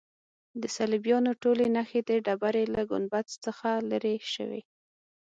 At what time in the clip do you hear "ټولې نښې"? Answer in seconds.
1.41-2.01